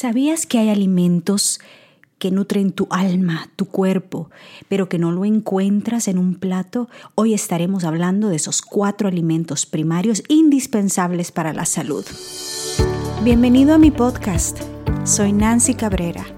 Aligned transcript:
¿Sabías 0.00 0.46
que 0.46 0.58
hay 0.58 0.68
alimentos 0.68 1.58
que 2.20 2.30
nutren 2.30 2.70
tu 2.70 2.86
alma, 2.88 3.50
tu 3.56 3.64
cuerpo, 3.64 4.30
pero 4.68 4.88
que 4.88 4.96
no 4.96 5.10
lo 5.10 5.24
encuentras 5.24 6.06
en 6.06 6.18
un 6.18 6.36
plato? 6.36 6.88
Hoy 7.16 7.34
estaremos 7.34 7.82
hablando 7.82 8.28
de 8.28 8.36
esos 8.36 8.62
cuatro 8.62 9.08
alimentos 9.08 9.66
primarios 9.66 10.22
indispensables 10.28 11.32
para 11.32 11.52
la 11.52 11.64
salud. 11.64 12.04
Bienvenido 13.24 13.74
a 13.74 13.78
mi 13.78 13.90
podcast. 13.90 14.60
Soy 15.02 15.32
Nancy 15.32 15.74
Cabrera 15.74 16.37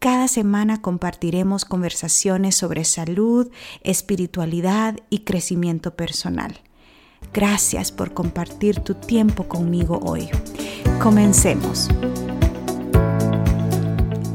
Cada 0.00 0.28
semana 0.28 0.80
compartiremos 0.80 1.66
conversaciones 1.66 2.54
sobre 2.54 2.86
salud, 2.86 3.50
espiritualidad 3.82 4.96
y 5.10 5.24
crecimiento 5.24 5.94
personal. 5.94 6.58
Gracias 7.34 7.92
por 7.92 8.14
compartir 8.14 8.80
tu 8.80 8.94
tiempo 8.94 9.46
conmigo 9.46 10.00
hoy. 10.02 10.30
Comencemos. 11.02 11.90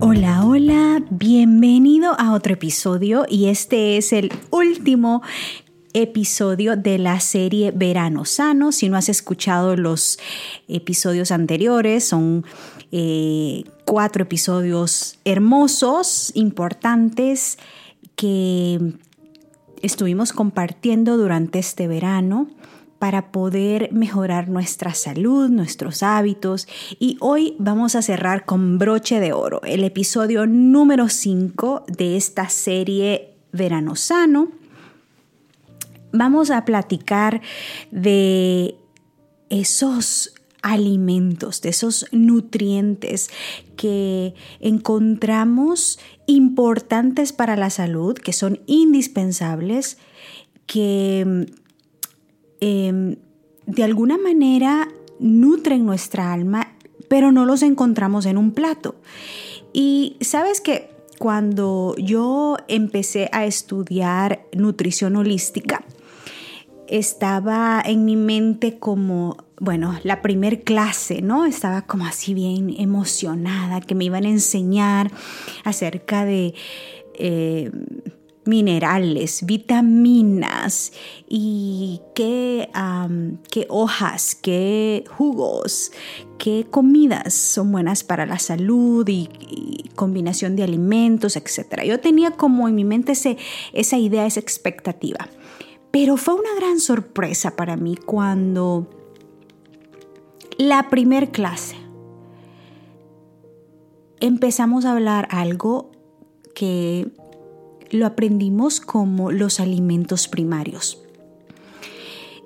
Hola, 0.01 0.45
hola, 0.45 1.03
bienvenido 1.09 2.13
a 2.19 2.33
otro 2.33 2.53
episodio 2.53 3.25
y 3.27 3.47
este 3.47 3.97
es 3.97 4.13
el 4.13 4.31
último 4.51 5.23
episodio 5.93 6.75
de 6.75 6.99
la 6.99 7.19
serie 7.21 7.71
Verano 7.71 8.25
Sano. 8.25 8.71
Si 8.71 8.87
no 8.87 8.97
has 8.97 9.09
escuchado 9.09 9.75
los 9.77 10.19
episodios 10.67 11.31
anteriores, 11.31 12.03
son 12.03 12.45
eh, 12.97 13.65
cuatro 13.83 14.23
episodios 14.23 15.19
hermosos, 15.25 16.31
importantes, 16.33 17.57
que 18.15 18.93
estuvimos 19.81 20.31
compartiendo 20.31 21.17
durante 21.17 21.59
este 21.59 21.89
verano 21.89 22.47
para 22.99 23.33
poder 23.33 23.91
mejorar 23.91 24.47
nuestra 24.47 24.93
salud, 24.93 25.49
nuestros 25.49 26.03
hábitos. 26.03 26.69
Y 26.97 27.17
hoy 27.19 27.57
vamos 27.59 27.95
a 27.95 28.01
cerrar 28.01 28.45
con 28.45 28.77
broche 28.77 29.19
de 29.19 29.33
oro, 29.33 29.61
el 29.63 29.83
episodio 29.83 30.47
número 30.47 31.09
5 31.09 31.83
de 31.89 32.15
esta 32.15 32.47
serie 32.47 33.33
Verano 33.51 33.97
Sano 33.97 34.51
vamos 36.13 36.49
a 36.49 36.63
platicar 36.63 37.41
de 37.91 38.75
esos 39.49 40.34
alimentos, 40.65 41.61
de 41.61 41.69
esos 41.69 42.07
nutrientes 42.11 43.29
que 43.77 44.33
encontramos 44.59 45.99
importantes 46.25 47.33
para 47.33 47.55
la 47.55 47.69
salud, 47.69 48.15
que 48.15 48.33
son 48.33 48.59
indispensables, 48.65 49.99
que 50.65 51.47
em, 52.61 53.15
de 53.67 53.83
alguna 53.83 54.17
manera 54.17 54.87
nutren 55.19 55.85
nuestra 55.85 56.33
alma, 56.33 56.73
pero 57.07 57.31
no 57.31 57.45
los 57.45 57.61
encontramos 57.61 58.25
en 58.25 58.37
un 58.39 58.51
plato. 58.51 58.95
Y 59.71 60.17
sabes 60.21 60.61
que 60.61 60.89
cuando 61.19 61.95
yo 61.99 62.57
empecé 62.67 63.29
a 63.31 63.45
estudiar 63.45 64.47
nutrición 64.51 65.15
holística, 65.15 65.85
estaba 66.87 67.83
en 67.85 68.03
mi 68.03 68.15
mente 68.15 68.79
como, 68.79 69.44
bueno, 69.59 69.97
la 70.03 70.21
primer 70.21 70.63
clase, 70.63 71.21
¿no? 71.21 71.45
Estaba 71.45 71.83
como 71.83 72.05
así 72.05 72.33
bien 72.33 72.75
emocionada, 72.77 73.81
que 73.81 73.95
me 73.95 74.05
iban 74.05 74.25
a 74.25 74.29
enseñar 74.29 75.11
acerca 75.63 76.25
de 76.25 76.53
eh, 77.13 77.71
minerales, 78.45 79.45
vitaminas 79.45 80.91
y 81.27 82.01
qué, 82.13 82.69
qué 83.49 83.65
hojas, 83.69 84.35
qué 84.35 85.03
jugos, 85.09 85.91
qué 86.37 86.67
comidas 86.69 87.33
son 87.33 87.71
buenas 87.71 88.03
para 88.03 88.25
la 88.25 88.39
salud 88.39 89.07
y, 89.07 89.29
combinación 89.95 90.57
de 90.57 90.63
alimentos, 90.63 91.37
etc. 91.37 91.83
Yo 91.85 92.01
tenía 92.01 92.31
como 92.31 92.67
en 92.67 92.75
mi 92.75 92.83
mente 92.83 93.13
esa 93.13 93.97
idea, 93.97 94.25
esa 94.25 94.41
expectativa. 94.41 95.29
Pero 95.89 96.17
fue 96.17 96.33
una 96.33 96.53
gran 96.57 96.81
sorpresa 96.81 97.55
para 97.55 97.77
mí 97.77 97.95
cuando 97.95 99.04
la 100.57 100.89
primer 100.89 101.31
clase 101.31 101.75
empezamos 104.19 104.85
a 104.85 104.93
hablar 104.93 105.27
algo 105.29 105.91
que 106.53 107.11
lo 107.91 108.05
aprendimos 108.05 108.79
como 108.79 109.31
los 109.31 109.59
alimentos 109.59 110.27
primarios. 110.27 111.01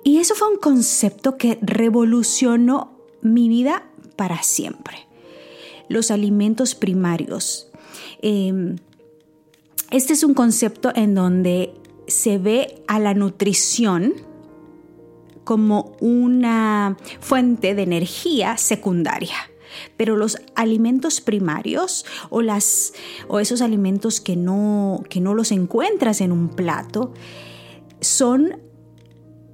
Y 0.02 0.18
eso 0.18 0.34
fue 0.34 0.48
un 0.48 0.58
concepto 0.58 1.36
que 1.36 1.58
revolucionó 1.62 2.98
mi 3.22 3.48
vida 3.48 3.84
para 4.16 4.42
siempre. 4.42 5.06
Los 5.88 6.10
alimentos 6.10 6.74
primarios. 6.74 7.70
Em, 8.22 8.76
este 9.90 10.12
es 10.12 10.24
un 10.24 10.34
concepto 10.34 10.92
en 10.94 11.14
donde 11.14 11.74
se 12.06 12.38
ve 12.38 12.82
a 12.86 12.98
la 12.98 13.14
nutrición 13.14 14.14
como 15.50 15.96
una 15.98 16.96
fuente 17.18 17.74
de 17.74 17.82
energía 17.82 18.56
secundaria. 18.56 19.34
Pero 19.96 20.16
los 20.16 20.36
alimentos 20.54 21.20
primarios 21.20 22.06
o, 22.28 22.40
las, 22.40 22.92
o 23.26 23.40
esos 23.40 23.60
alimentos 23.60 24.20
que 24.20 24.36
no, 24.36 25.02
que 25.08 25.20
no 25.20 25.34
los 25.34 25.50
encuentras 25.50 26.20
en 26.20 26.30
un 26.30 26.50
plato 26.50 27.14
son 28.00 28.60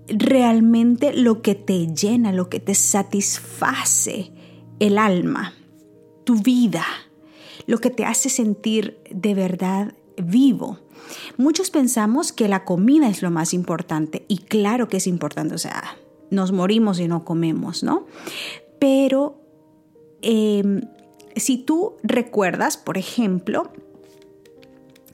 realmente 0.07 1.15
lo 1.15 1.41
que 1.41 1.55
te 1.55 1.87
llena, 1.87 2.31
lo 2.31 2.51
que 2.51 2.61
te 2.61 2.75
satisface 2.75 4.33
el 4.79 4.99
alma, 4.99 5.55
tu 6.25 6.43
vida, 6.43 6.85
lo 7.67 7.79
que 7.79 7.89
te 7.89 8.05
hace 8.05 8.29
sentir 8.29 9.01
de 9.11 9.33
verdad 9.33 9.95
vivo. 10.19 10.79
Muchos 11.37 11.71
pensamos 11.71 12.33
que 12.33 12.49
la 12.49 12.65
comida 12.65 13.09
es 13.09 13.23
lo 13.23 13.31
más 13.31 13.55
importante 13.55 14.25
y 14.29 14.39
claro 14.39 14.89
que 14.89 14.99
es 14.99 15.07
importante, 15.07 15.55
o 15.55 15.59
sea, 15.59 15.97
nos 16.31 16.53
morimos 16.53 16.99
y 17.01 17.09
no 17.09 17.25
comemos, 17.25 17.83
¿no? 17.83 18.07
Pero 18.79 19.41
em, 20.23 20.83
si 21.35 21.59
tú 21.59 21.95
recuerdas, 22.03 22.77
por 22.77 22.99
ejemplo, 22.99 23.71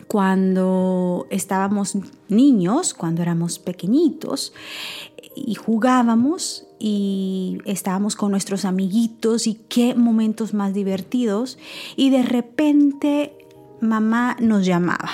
cuando 0.06 1.26
estábamos 1.30 1.96
niños, 2.28 2.92
cuando 2.92 3.22
éramos 3.22 3.58
pequeñitos 3.58 4.52
y 5.34 5.54
jugábamos 5.54 6.66
y 6.78 7.58
estábamos 7.64 8.16
con 8.16 8.30
nuestros 8.30 8.64
amiguitos 8.64 9.46
y 9.46 9.54
qué 9.54 9.94
momentos 9.94 10.52
más 10.52 10.74
divertidos 10.74 11.58
y 11.96 12.10
de 12.10 12.22
repente 12.22 13.32
mamá 13.80 14.36
nos 14.40 14.66
llamaba 14.66 15.10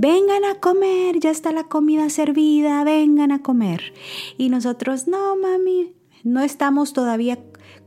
vengan 0.00 0.46
a 0.46 0.54
comer, 0.54 1.20
ya 1.20 1.30
está 1.30 1.52
la 1.52 1.64
comida 1.64 2.08
servida, 2.08 2.82
vengan 2.84 3.32
a 3.32 3.42
comer. 3.42 3.92
Y 4.38 4.48
nosotros, 4.48 5.06
no, 5.06 5.36
mami, 5.36 5.92
no 6.24 6.40
estamos 6.40 6.94
todavía 6.94 7.38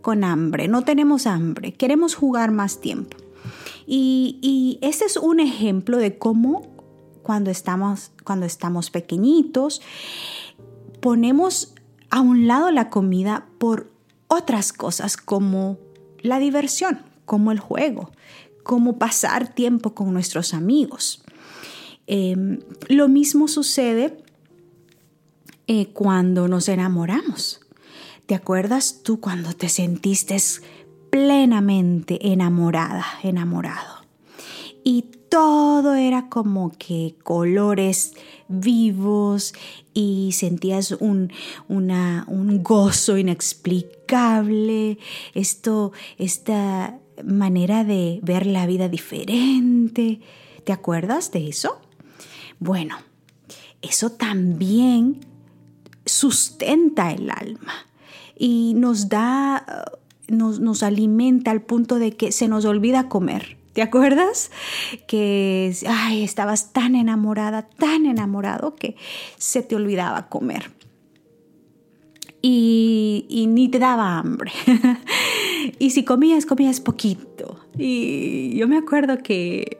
con 0.01 0.23
hambre, 0.23 0.68
no 0.68 0.84
tenemos 0.84 1.25
hambre, 1.25 1.73
queremos 1.73 2.13
jugar 2.13 2.52
más 2.52 2.79
tiempo. 2.79 3.18
Y, 3.88 4.38
y 4.44 4.78
ese 4.85 5.06
es 5.06 5.18
un 5.18 5.40
ejemplo 5.40 5.97
de 5.97 6.19
cómo 6.19 6.62
cuando 7.23 7.50
estamos, 7.50 8.12
cuando 8.23 8.46
estamos 8.46 8.91
pequeñitos, 8.91 9.82
ponemos 11.02 11.73
a 12.11 12.22
un 12.22 12.46
lado 12.46 12.70
la 12.70 12.91
comida 12.91 13.47
por 13.58 13.91
otras 14.28 14.72
cosas 14.72 15.17
como 15.17 15.79
la 16.22 16.38
diversión, 16.38 16.99
como 17.26 17.52
el 17.52 17.59
juego, 17.59 18.11
como 18.61 18.99
pasar 18.99 19.47
tiempo 19.55 19.96
con 19.96 20.14
nuestros 20.14 20.53
amigos. 20.53 21.22
Em, 22.08 22.59
lo 22.90 23.08
mismo 23.08 23.47
sucede 23.47 24.17
eh, 25.67 25.88
cuando 25.94 26.47
nos 26.47 26.67
enamoramos. 26.67 27.61
¿Te 28.26 28.35
acuerdas 28.35 29.02
tú 29.03 29.20
cuando 29.20 29.53
te 29.53 29.70
sentiste 29.70 30.38
plenamente 31.09 32.32
enamorada, 32.32 33.05
enamorado? 33.23 34.03
Y 34.84 35.05
todo 35.29 35.96
era 35.96 36.29
como 36.29 36.72
que 36.78 37.16
colores 37.23 38.14
vivos 38.47 39.53
y 39.94 40.32
sentías 40.34 40.91
un, 40.91 41.32
un 41.67 42.64
gozo 42.64 43.17
inexplicable, 43.17 45.00
esto, 45.34 45.91
esta 46.17 47.00
manera 47.23 47.84
de 47.84 48.20
ver 48.22 48.46
la 48.46 48.66
vida 48.67 48.90
diferente. 48.90 50.20
¿Te 50.64 50.72
acuerdas 50.72 51.32
de 51.32 51.47
eso? 51.47 51.79
Bueno, 52.64 52.96
eso 53.82 54.10
también 54.10 55.20
sustenta 56.06 57.12
el 57.12 57.30
alma 57.30 57.74
y 58.38 58.74
nos 58.78 59.10
da, 59.10 59.66
nos, 60.30 60.62
nos 60.62 60.82
alimenta 60.82 61.52
al 61.52 61.62
punto 61.62 62.00
de 62.00 62.16
que 62.16 62.32
se 62.32 62.48
nos 62.48 62.64
olvida 62.64 63.10
comer. 63.10 63.58
¿Te 63.74 63.82
acuerdas? 63.82 64.50
Que 65.08 65.76
ay, 65.86 66.24
estabas 66.24 66.72
tan 66.72 66.96
enamorada, 66.96 67.64
tan 67.64 68.06
enamorado 68.06 68.76
que 68.76 68.96
se 69.38 69.62
te 69.62 69.76
olvidaba 69.76 70.30
comer. 70.30 70.72
Y, 72.42 73.46
ni 73.50 73.68
te 73.68 73.80
daba 73.80 74.20
hambre. 74.20 74.54
y 75.80 75.90
si 75.90 76.06
comías, 76.06 76.46
comías 76.46 76.80
poquito. 76.80 77.60
Y 77.78 78.56
yo 78.56 78.70
me 78.70 78.78
acuerdo 78.78 79.18
que 79.18 79.78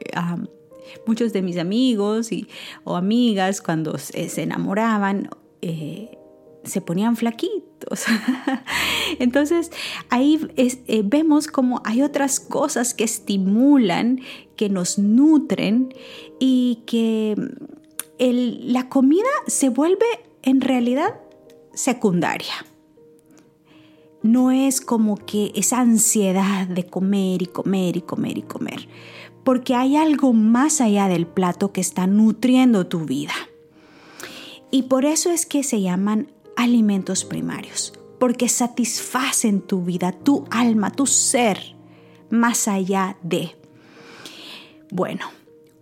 muchos 1.06 1.32
de 1.32 1.42
mis 1.42 1.58
amigos 1.58 2.32
y, 2.32 2.48
o 2.84 2.96
amigas 2.96 3.60
cuando 3.60 3.98
se, 3.98 4.42
enamoraban, 4.42 5.28
eh, 5.62 6.18
se 6.64 6.80
ponían 6.80 7.16
flaquitos. 7.16 8.04
Entonces 9.18 9.70
ahí 10.08 10.40
eh, 10.56 11.02
vemos 11.04 11.46
como 11.48 11.82
hay 11.84 12.02
otras 12.02 12.40
cosas 12.40 12.94
que 12.94 13.04
estimulan, 13.04 14.20
que 14.56 14.68
nos 14.68 14.98
nutren 14.98 15.92
y 16.38 16.82
que 16.86 17.34
la 18.18 18.88
comida 18.88 19.28
se 19.46 19.68
vuelve 19.68 20.06
en 20.42 20.60
realidad 20.60 21.20
secundaria. 21.74 22.54
No 24.22 24.50
es 24.50 24.80
como 24.80 25.16
que 25.16 25.52
esa 25.54 25.80
ansiedad 25.80 26.66
de 26.66 26.86
comer 26.86 27.42
y 27.42 27.46
comer 27.46 27.96
y 27.98 28.00
comer 28.00 28.38
y 28.38 28.42
comer, 28.42 28.88
porque 29.44 29.74
hay 29.74 29.96
algo 29.96 30.32
más 30.32 30.80
allá 30.80 31.06
del 31.08 31.26
plato 31.26 31.72
que 31.72 31.80
está 31.82 32.06
nutriendo 32.06 32.86
tu 32.86 33.00
vida. 33.00 33.34
Y 34.70 34.84
por 34.84 35.04
eso 35.04 35.30
es 35.30 35.46
que 35.46 35.62
se 35.62 35.82
llaman 35.82 36.32
alimentos 36.56 37.24
primarios, 37.24 37.92
porque 38.18 38.48
satisfacen 38.48 39.60
tu 39.60 39.82
vida, 39.82 40.12
tu 40.12 40.46
alma, 40.50 40.90
tu 40.90 41.06
ser, 41.06 41.76
más 42.30 42.66
allá 42.66 43.16
de. 43.22 43.54
Bueno, 44.90 45.26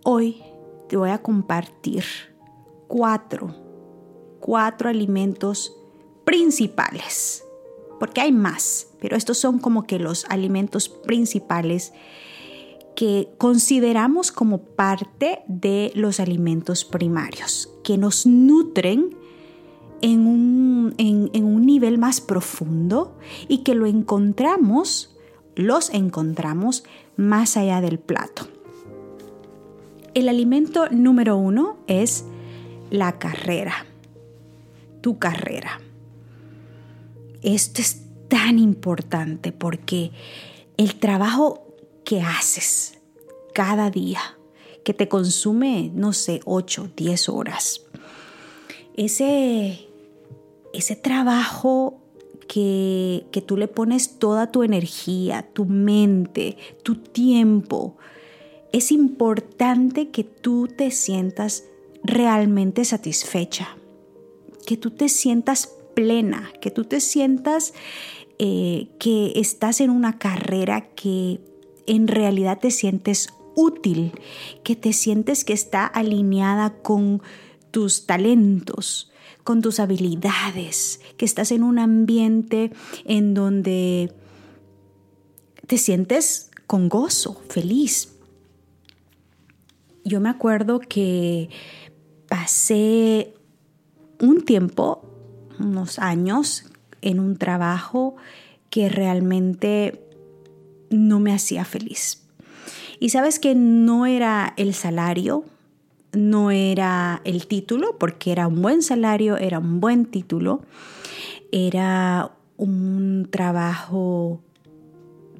hoy 0.03 0.43
te 0.89 0.97
voy 0.97 1.09
a 1.09 1.21
compartir 1.21 2.03
cuatro, 2.87 3.55
cuatro 4.39 4.89
alimentos 4.89 5.75
principales, 6.25 7.43
porque 7.99 8.21
hay 8.21 8.31
más, 8.31 8.87
pero 8.99 9.15
estos 9.15 9.37
son 9.37 9.59
como 9.59 9.83
que 9.83 9.99
los 9.99 10.25
alimentos 10.25 10.89
principales 10.89 11.93
consideramos 13.37 14.31
como 14.31 14.59
parte 14.59 15.41
de 15.47 15.91
los 15.95 16.19
alimentos 16.19 16.85
primarios, 16.85 17.69
que 17.83 17.97
nos 17.97 18.25
nutren 18.25 19.15
en 20.01 20.27
un, 20.27 20.93
en, 20.97 21.43
un 21.43 21.65
nivel 21.65 21.97
más 21.97 22.19
profundo 22.19 23.17
y 23.47 23.59
que 23.59 23.73
lo 23.73 23.85
encontramos, 23.85 25.15
los 25.55 25.89
encontramos 25.91 26.83
más 27.15 27.57
allá 27.57 27.79
del 27.81 27.99
plato. 27.99 28.47
El 30.13 30.29
alimento 30.29 30.89
número 30.89 31.37
uno 31.37 31.77
es 31.87 32.25
la 32.91 33.17
carrera, 33.17 33.85
tu 35.01 35.17
carrera. 35.17 35.79
Esto 37.41 37.81
es 37.81 38.03
tan 38.27 38.59
importante 38.59 39.51
porque 39.51 40.11
el 40.77 40.95
trabajo 40.95 41.72
que 42.03 42.21
haces 42.21 42.99
cada 43.53 43.89
día, 43.89 44.19
que 44.83 44.93
te 44.93 45.07
consume, 45.07 45.91
no 45.93 46.13
sé, 46.13 46.41
8, 46.45 46.91
10 46.95 47.29
horas, 47.29 47.81
ese 48.95 49.87
ese 50.73 50.95
trabajo 50.95 52.01
que, 52.47 53.27
que 53.31 53.41
tú 53.41 53.55
le 53.55 53.67
pones 53.67 54.17
toda 54.17 54.51
tu 54.51 54.63
energía, 54.63 55.47
tu 55.53 55.65
mente, 55.65 56.57
tu 56.81 56.95
tiempo, 56.95 57.95
es 58.71 58.91
importante 58.91 60.09
que 60.09 60.23
tú 60.23 60.67
te 60.67 60.89
sientas 60.91 61.63
realmente 62.03 62.83
satisfecha, 62.83 63.77
que 64.65 64.77
tú 64.77 64.91
te 64.91 65.09
sientas 65.09 65.71
plena, 65.93 66.51
que 66.59 66.71
tú 66.71 66.85
te 66.85 66.99
sientas 66.99 67.73
eh, 68.39 68.87
que 68.97 69.33
estás 69.35 69.79
en 69.79 69.91
una 69.91 70.17
carrera 70.17 70.89
que 70.95 71.39
en 71.87 72.07
realidad 72.07 72.59
te 72.59 72.71
sientes 72.71 73.29
útil, 73.55 74.13
que 74.63 74.75
te 74.75 74.93
sientes 74.93 75.43
que 75.45 75.53
está 75.53 75.85
alineada 75.85 76.75
con 76.81 77.21
tus 77.71 78.05
talentos, 78.05 79.11
con 79.43 79.61
tus 79.61 79.79
habilidades, 79.79 81.01
que 81.17 81.25
estás 81.25 81.51
en 81.51 81.63
un 81.63 81.79
ambiente 81.79 82.71
en 83.05 83.33
donde 83.33 84.13
te 85.67 85.77
sientes 85.77 86.51
con 86.67 86.89
gozo, 86.89 87.41
feliz. 87.49 88.13
Yo 90.05 90.19
me 90.19 90.29
acuerdo 90.29 90.79
que 90.79 91.49
pasé 92.27 93.33
un 94.19 94.43
tiempo, 94.43 95.01
unos 95.59 95.99
años, 95.99 96.65
en 97.01 97.19
un 97.19 97.37
trabajo 97.37 98.15
que 98.69 98.89
realmente 98.89 100.02
no 100.93 101.19
me 101.19 101.33
hacía 101.33 101.65
feliz. 101.65 102.23
Y 102.99 103.09
sabes 103.09 103.39
que 103.39 103.55
no 103.55 104.05
era 104.05 104.53
el 104.57 104.73
salario, 104.73 105.45
no 106.13 106.51
era 106.51 107.21
el 107.25 107.47
título, 107.47 107.97
porque 107.99 108.31
era 108.31 108.47
un 108.47 108.61
buen 108.61 108.81
salario, 108.81 109.37
era 109.37 109.59
un 109.59 109.79
buen 109.81 110.05
título, 110.05 110.61
era 111.51 112.31
un 112.57 113.27
trabajo 113.29 114.41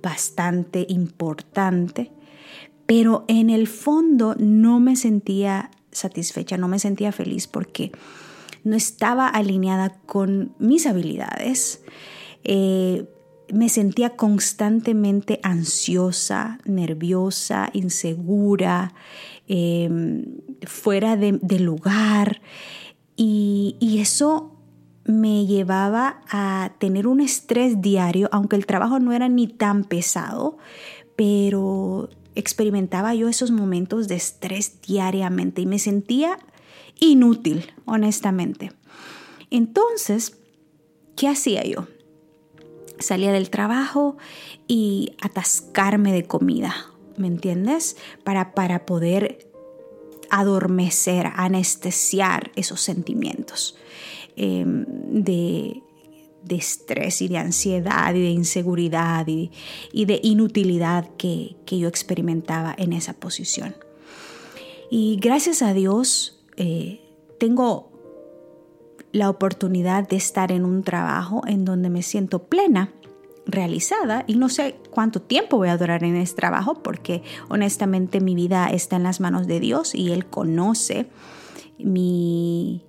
bastante 0.01 0.85
importante, 0.89 2.11
pero 2.85 3.23
en 3.27 3.49
el 3.49 3.67
fondo 3.67 4.35
no 4.37 4.79
me 4.79 4.95
sentía 4.95 5.71
satisfecha, 5.91 6.57
no 6.57 6.67
me 6.67 6.79
sentía 6.79 7.11
feliz 7.11 7.47
porque 7.47 7.91
no 8.63 8.75
estaba 8.75 9.27
alineada 9.27 9.89
con 10.05 10.53
mis 10.59 10.85
habilidades. 10.85 11.81
Eh, 12.43 13.05
me 13.53 13.69
sentía 13.69 14.15
constantemente 14.15 15.39
ansiosa, 15.43 16.59
nerviosa, 16.65 17.69
insegura, 17.73 18.93
em, 19.47 20.25
fuera 20.65 21.15
de, 21.15 21.59
lugar. 21.59 22.41
Y, 23.15 23.77
y, 23.79 23.99
eso 23.99 24.57
me 25.05 25.45
llevaba 25.45 26.21
a 26.29 26.73
tener 26.79 27.05
un 27.05 27.21
estrés 27.21 27.79
diario, 27.79 28.27
aunque 28.31 28.55
el 28.55 28.65
trabajo 28.65 28.99
no 28.99 29.13
era 29.13 29.29
ni 29.29 29.47
tan 29.47 29.83
pesado, 29.83 30.57
pero 31.15 32.09
experimentaba 32.35 33.13
yo 33.13 33.29
esos 33.29 33.51
momentos 33.51 34.07
de 34.07 34.15
estrés 34.15 34.81
diariamente 34.81 35.61
y 35.61 35.67
me 35.67 35.77
sentía 35.77 36.39
inútil, 36.99 37.71
honestamente. 37.85 38.71
Entonces, 39.51 40.39
¿qué 41.15 41.27
hacía 41.27 41.63
yo? 41.63 41.87
Salía 43.03 43.31
del 43.31 43.49
trabajo 43.49 44.17
y 44.67 45.15
atascarme 45.21 46.11
de 46.11 46.25
comida, 46.25 46.87
¿me 47.17 47.27
entiendes? 47.27 47.97
Para, 48.23 48.53
para 48.53 48.85
poder 48.85 49.53
adormecer, 50.33 51.27
anestesiar 51.35 52.51
esos 52.55 52.81
sentimientos 52.81 53.75
em, 54.35 54.83
de, 55.23 55.83
estrés 56.49 57.21
y 57.21 57.27
de 57.27 57.37
ansiedad 57.37 58.15
y 58.15 58.21
de 58.21 58.29
inseguridad 58.31 59.27
y, 59.27 59.51
de 59.93 60.19
inutilidad 60.23 61.07
que, 61.17 61.55
yo 61.67 61.87
experimentaba 61.87 62.73
en 62.77 62.93
esa 62.93 63.13
posición. 63.13 63.75
Y 64.89 65.17
gracias 65.21 65.61
a 65.61 65.73
Dios 65.73 66.43
eh, 66.57 67.01
tengo 67.39 67.92
la 69.13 69.29
oportunidad 69.29 70.07
de 70.07 70.17
estar 70.17 70.51
en 70.51 70.65
un 70.65 70.83
trabajo 70.83 71.43
en 71.47 71.63
donde 71.63 71.89
me 71.89 72.01
siento 72.01 72.43
plena, 72.43 72.91
realizada 73.45 74.23
y 74.27 74.35
no 74.35 74.49
sé 74.49 74.75
cuánto 74.89 75.21
tiempo 75.21 75.57
voy 75.57 75.69
a 75.69 75.77
durar 75.77 76.03
en 76.03 76.15
ese 76.15 76.35
trabajo 76.35 76.81
porque 76.81 77.23
honestamente 77.49 78.21
mi 78.21 78.35
vida 78.35 78.67
está 78.67 78.95
en 78.95 79.03
las 79.03 79.19
manos 79.19 79.47
de 79.47 79.59
Dios 79.59 79.93
y 79.95 80.11
Él 80.11 80.25
conoce 80.25 81.07
mi, 81.77 82.85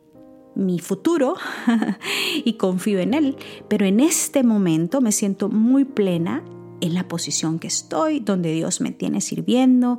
mi 0.55 0.79
futuro 0.79 1.35
y 2.45 2.55
confío 2.55 3.01
en 3.01 3.15
Él. 3.15 3.37
Pero 3.69 3.85
en 3.87 4.01
este 4.01 4.43
momento 4.45 5.01
me 5.01 5.13
siento 5.13 5.49
muy 5.49 5.85
plena 5.85 6.45
en 6.81 6.95
la 6.95 7.09
posición 7.09 7.59
que 7.59 7.67
estoy, 7.69 8.21
donde 8.21 8.53
Dios 8.53 8.81
me 8.81 8.93
tiene 8.93 9.21
sirviendo 9.21 9.99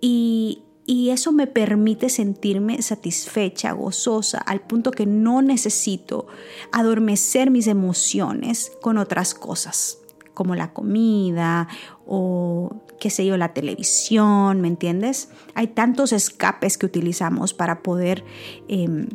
y, 0.00 0.62
y 0.84 1.10
eso 1.10 1.32
me 1.32 1.46
permite 1.46 2.08
sentirme 2.08 2.82
satisfecha, 2.82 3.72
gozosa, 3.72 4.38
al 4.38 4.60
punto 4.60 4.90
que 4.90 5.06
no 5.06 5.40
necesito 5.40 6.26
adormecer 6.72 7.50
mis 7.50 7.68
emociones 7.68 8.72
con 8.82 8.98
otras 8.98 9.34
cosas, 9.34 9.98
como 10.34 10.56
la 10.56 10.72
comida 10.72 11.68
o 12.06 12.82
qué 12.98 13.10
sé 13.10 13.24
yo, 13.24 13.36
la 13.36 13.52
televisión, 13.52 14.60
¿me 14.60 14.68
entiendes? 14.68 15.28
Hay 15.54 15.68
tantos 15.68 16.12
escapes 16.12 16.78
que 16.78 16.86
utilizamos 16.86 17.54
para 17.54 17.82
poder 17.82 18.24
em, 18.68 19.08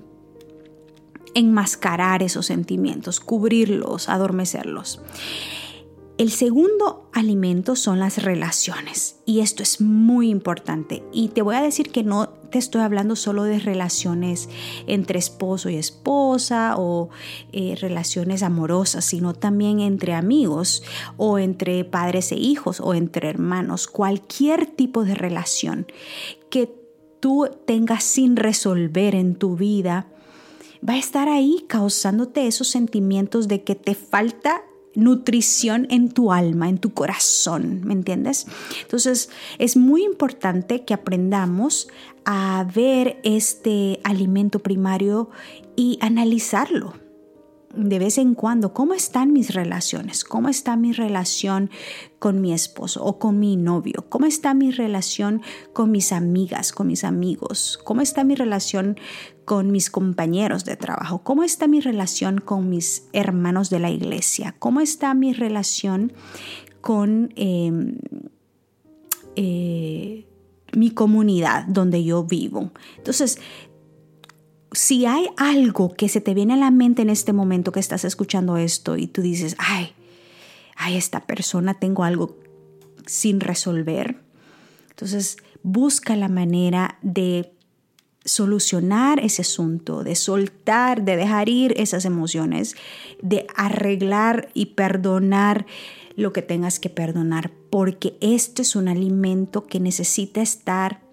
enmascarar 1.33 2.23
esos 2.23 2.45
sentimientos, 2.45 3.19
cubrirlos, 3.19 4.09
adormecerlos. 4.09 5.01
El 6.17 6.31
segundo 6.31 7.11
alimento 7.13 7.75
son 7.75 7.99
las 7.99 8.23
relaciones 8.23 9.17
y 9.27 9.41
esto 9.41 9.61
es 9.61 9.81
muy 9.81 10.31
importante. 10.31 11.03
Y 11.13 11.27
te 11.27 11.43
voy 11.43 11.55
a 11.55 11.61
decir 11.61 11.91
que 11.91 12.03
no 12.03 12.29
te 12.29 12.57
estoy 12.57 12.81
hablando 12.81 13.15
solo 13.15 13.43
de 13.43 13.59
relaciones 13.59 14.49
entre 14.87 15.19
esposo 15.19 15.69
y 15.69 15.75
esposa 15.75 16.73
o 16.75 17.09
eh, 17.51 17.75
relaciones 17.79 18.41
amorosas, 18.41 19.05
sino 19.05 19.33
también 19.33 19.79
entre 19.79 20.15
amigos 20.15 20.81
o 21.17 21.37
entre 21.37 21.85
padres 21.85 22.31
e 22.31 22.35
hijos 22.35 22.79
o 22.79 22.95
entre 22.95 23.29
hermanos, 23.29 23.85
cualquier 23.87 24.65
tipo 24.65 25.03
de 25.03 25.13
relación 25.13 25.85
que 26.49 26.73
tú 27.19 27.47
tengas 27.67 28.03
sin 28.03 28.37
resolver 28.37 29.13
en 29.13 29.35
tu 29.35 29.55
vida 29.55 30.07
va 30.87 30.93
a 30.93 30.97
estar 30.97 31.29
ahí 31.29 31.65
causándote 31.67 32.47
esos 32.47 32.69
sentimientos 32.69 33.47
de 33.47 33.63
que 33.63 33.75
te 33.75 33.93
falta 33.93 34.63
nutrición 34.97 35.85
en 35.91 36.09
tu 36.09 36.33
alma, 36.33 36.67
en 36.67 36.79
tu 36.79 36.91
corazón, 36.91 37.81
¿me 37.85 37.93
entiendes? 37.93 38.47
Entonces 38.81 39.29
es 39.59 39.77
muy 39.77 40.03
importante 40.03 40.83
que 40.85 40.93
aprendamos 40.95 41.87
a 42.25 42.65
ver 42.75 43.19
este 43.23 43.99
alimento 44.03 44.59
primario 44.59 45.29
y 45.75 45.99
analizarlo 46.01 47.06
de 47.77 47.99
vez 47.99 48.17
en 48.17 48.33
cuando, 48.33 48.73
¿cómo 48.73 48.93
están 48.93 49.31
mis 49.31 49.53
relaciones? 49.53 50.23
¿Cómo 50.23 50.49
está 50.49 50.75
mi 50.75 50.93
relación 50.93 51.69
con 52.19 52.41
mi 52.41 52.51
esposo 52.51 53.03
o 53.03 53.19
con 53.19 53.39
mi 53.39 53.55
novio? 53.55 54.05
¿Cómo 54.09 54.25
está 54.25 54.53
mi 54.53 54.71
relación 54.71 55.41
con 55.73 55.91
mis 55.91 56.11
amigas, 56.11 56.71
con 56.71 56.87
mis 56.87 57.03
amigos? 57.03 57.79
¿Cómo 57.83 58.01
está 58.01 58.23
mi 58.23 58.35
relación 58.35 58.97
con 59.45 59.71
mis 59.71 59.91
compañeros 59.91 60.65
de 60.65 60.75
trabajo? 60.75 61.23
¿Cómo 61.23 61.43
está 61.43 61.67
mi 61.67 61.79
relación 61.79 62.39
con 62.39 62.69
mis 62.69 63.07
hermanos 63.13 63.69
de 63.69 63.79
la 63.79 63.91
iglesia? 63.91 64.55
¿Cómo 64.57 64.81
está 64.81 65.13
mi 65.13 65.33
relación 65.33 66.13
con 66.81 67.31
em, 67.35 67.97
eh, 69.35 70.25
mi 70.73 70.91
comunidad 70.91 71.65
donde 71.67 72.03
yo 72.03 72.23
vivo? 72.23 72.71
Entonces, 72.97 73.39
si 74.71 75.05
hay 75.05 75.27
algo 75.37 75.93
que 75.93 76.09
se 76.09 76.21
te 76.21 76.33
viene 76.33 76.53
a 76.53 76.57
la 76.57 76.71
mente 76.71 77.01
en 77.01 77.09
este 77.09 77.33
momento 77.33 77.71
que 77.71 77.79
estás 77.79 78.03
escuchando 78.03 78.57
esto 78.57 78.97
y 78.97 79.07
tú 79.07 79.21
dices, 79.21 79.55
ay, 79.59 79.93
ay, 80.75 80.97
esta 80.97 81.25
persona 81.25 81.73
tengo 81.75 82.03
algo 82.03 82.37
sin 83.05 83.39
resolver, 83.39 84.21
entonces 84.89 85.37
busca 85.63 86.15
la 86.15 86.27
manera 86.27 86.97
de 87.01 87.53
solucionar 88.25 89.19
ese 89.21 89.41
asunto, 89.41 90.03
de 90.03 90.15
soltar, 90.15 91.03
de 91.03 91.15
dejar 91.15 91.47
ir 91.47 91.73
esas 91.77 92.03
emociones, 92.03 92.75
de 93.21 93.47
arreglar 93.55 94.49
y 94.53 94.67
perdonar 94.67 95.65
lo 96.15 96.33
que 96.33 96.41
tengas 96.41 96.79
que 96.79 96.89
perdonar, 96.89 97.51
porque 97.69 98.17
este 98.19 98.63
es 98.63 98.75
un 98.75 98.89
alimento 98.89 99.65
que 99.65 99.79
necesita 99.79 100.41
estar 100.41 101.06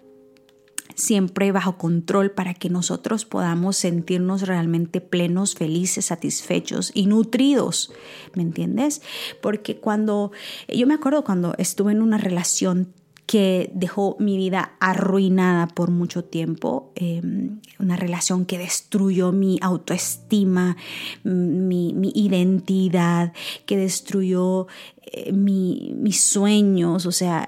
siempre 0.95 1.51
bajo 1.51 1.77
control 1.77 2.31
para 2.31 2.53
que 2.53 2.69
nosotros 2.69 3.25
podamos 3.25 3.77
sentirnos 3.77 4.47
realmente 4.47 5.01
plenos, 5.01 5.55
felices, 5.55 6.05
satisfechos 6.05 6.91
y 6.93 7.05
nutridos, 7.05 7.93
¿me 8.33 8.41
entiendes? 8.41 9.01
Porque 9.41 9.77
cuando, 9.77 10.31
yo 10.67 10.87
me 10.87 10.93
acuerdo 10.93 11.23
cuando 11.23 11.53
estuve 11.57 11.91
en 11.91 12.01
una 12.01 12.17
relación 12.17 12.93
que 13.25 13.71
dejó 13.73 14.15
mi 14.19 14.37
vida 14.37 14.73
arruinada 14.79 15.67
por 15.67 15.89
mucho 15.89 16.23
tiempo, 16.23 16.91
em, 16.95 17.59
una 17.79 17.95
relación 17.95 18.45
que 18.45 18.57
destruyó 18.57 19.31
mi 19.31 19.57
autoestima, 19.61 20.77
mi, 21.23 22.11
identidad, 22.13 23.33
que 23.65 23.77
destruyó 23.77 24.67
eh, 25.11 25.31
mis 25.31 26.21
sueños, 26.21 27.05
o 27.05 27.11
sea, 27.11 27.47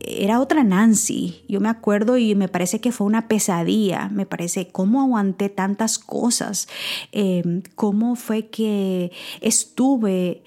era 0.00 0.40
otra 0.40 0.62
Nancy. 0.62 1.42
Yo 1.48 1.60
me 1.60 1.68
acuerdo 1.68 2.16
y 2.16 2.34
me 2.34 2.48
parece 2.48 2.80
que 2.80 2.92
fue 2.92 3.06
una 3.06 3.28
pesadilla, 3.28 4.08
me 4.08 4.26
parece 4.26 4.68
cómo 4.68 5.00
aguanté 5.00 5.48
tantas 5.48 5.98
cosas, 5.98 6.68
em, 7.10 7.62
cómo 7.74 8.14
fue 8.14 8.46
que 8.48 9.10
estuve... 9.40 10.42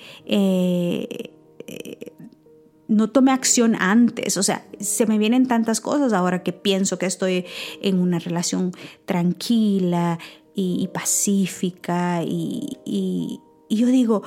No 2.87 3.09
tomé 3.09 3.31
acción 3.31 3.75
antes. 3.79 4.37
O 4.37 4.43
sea, 4.43 4.65
se 4.79 5.05
me 5.05 5.17
vienen 5.17 5.47
tantas 5.47 5.81
cosas 5.81 6.13
ahora 6.13 6.43
que 6.43 6.53
pienso 6.53 6.97
que 6.97 7.05
estoy 7.05 7.45
en 7.81 7.99
una 7.99 8.19
relación 8.19 8.71
tranquila 9.05 10.19
y, 10.53 10.87
pacífica. 10.93 12.23
Y, 12.23 12.77
y, 12.85 13.41
yo 13.69 13.87
digo, 13.87 14.23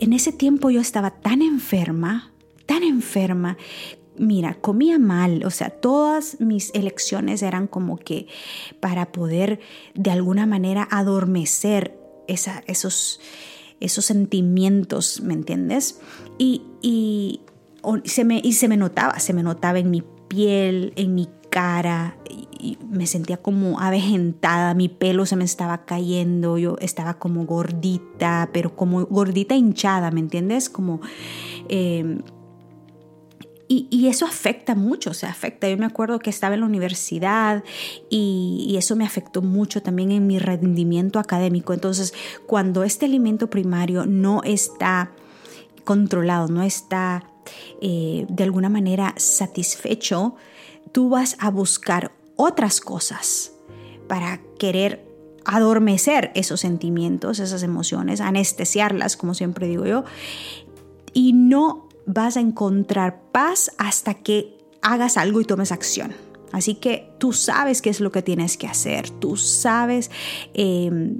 en 0.00 0.12
ese 0.12 0.32
tiempo 0.32 0.70
yo 0.70 0.80
estaba 0.80 1.10
tan 1.10 1.42
enferma, 1.42 2.32
tan 2.66 2.82
enferma. 2.82 3.56
Mira, 4.16 4.54
comía 4.54 4.98
mal, 5.00 5.44
o 5.44 5.50
sea, 5.50 5.70
todas 5.70 6.40
mis 6.40 6.72
elecciones 6.72 7.42
eran 7.42 7.66
como 7.66 7.96
que 7.96 8.28
para 8.78 9.10
poder 9.10 9.58
de 9.94 10.12
alguna 10.12 10.46
manera 10.46 10.86
adormecer 10.88 11.98
esa, 12.28 12.62
esos, 12.68 13.20
esos 13.80 14.04
sentimientos, 14.04 15.20
¿me 15.22 15.34
entiendes? 15.34 16.00
Y, 16.38 16.62
y, 16.82 17.40
se 18.04 18.24
me, 18.24 18.40
y 18.42 18.52
se 18.54 18.68
me 18.68 18.76
notaba, 18.76 19.18
se 19.18 19.32
me 19.32 19.42
notaba 19.42 19.78
en 19.78 19.90
mi 19.90 20.02
piel, 20.28 20.92
en 20.96 21.14
mi 21.14 21.28
cara, 21.50 22.16
me 22.88 23.06
sentía 23.06 23.36
como 23.36 23.80
avejentada, 23.80 24.74
mi 24.74 24.88
pelo 24.88 25.26
se 25.26 25.36
me 25.36 25.44
estaba 25.44 25.84
cayendo, 25.84 26.56
yo 26.58 26.76
estaba 26.80 27.14
como 27.18 27.44
gordita, 27.44 28.48
pero 28.52 28.74
como 28.74 29.04
gordita 29.06 29.54
hinchada, 29.54 30.10
¿me 30.10 30.20
entiendes? 30.20 30.68
Como... 30.68 31.00
Eh, 31.68 32.18
y, 33.66 34.08
eso 34.08 34.26
afecta 34.26 34.74
mucho, 34.74 35.10
o 35.10 35.14
sea, 35.14 35.30
afecta. 35.30 35.68
Yo 35.68 35.78
me 35.78 35.86
acuerdo 35.86 36.18
que 36.18 36.28
estaba 36.28 36.54
en 36.54 36.60
la 36.60 36.66
universidad 36.66 37.64
y, 38.10 38.74
eso 38.76 38.96
me 38.96 39.04
afectó 39.04 39.40
mucho 39.42 39.82
también 39.82 40.12
en 40.12 40.26
mi 40.26 40.38
rendimiento 40.38 41.18
académico. 41.18 41.72
Entonces, 41.72 42.12
cuando 42.46 42.84
este 42.84 43.06
alimento 43.06 43.48
primario 43.48 44.04
no 44.06 44.42
está 44.44 45.12
controlado, 45.84 46.48
no 46.48 46.62
está 46.62 47.30
eh, 47.80 48.26
de 48.28 48.44
alguna 48.44 48.68
manera 48.68 49.14
satisfecho, 49.16 50.34
tú 50.92 51.08
vas 51.08 51.36
a 51.38 51.50
buscar 51.50 52.12
otras 52.36 52.80
cosas 52.80 53.52
para 54.08 54.40
querer 54.58 55.06
adormecer 55.44 56.32
esos 56.34 56.60
sentimientos, 56.60 57.38
esas 57.38 57.62
emociones, 57.62 58.20
anestesiarlas, 58.20 59.16
como 59.16 59.34
siempre 59.34 59.68
digo 59.68 59.86
yo, 59.86 60.04
y 61.12 61.32
no 61.32 61.83
vas 62.06 62.36
a 62.36 62.40
encontrar 62.40 63.20
paz 63.32 63.70
hasta 63.78 64.14
que 64.14 64.58
hagas 64.82 65.16
algo 65.16 65.40
y 65.40 65.44
tomes 65.44 65.72
acción. 65.72 66.14
Así 66.52 66.76
que 66.76 67.10
tú 67.18 67.32
sabes 67.32 67.82
qué 67.82 67.90
es 67.90 68.00
lo 68.00 68.12
que 68.12 68.22
tienes 68.22 68.56
que 68.56 68.68
hacer, 68.68 69.10
tú 69.10 69.36
sabes 69.36 70.10
em, 70.54 71.18